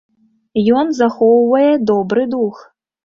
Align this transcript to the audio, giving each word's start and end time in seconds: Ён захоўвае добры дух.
Ён 0.79 0.89
захоўвае 1.01 1.69
добры 1.93 2.27
дух. 2.33 2.65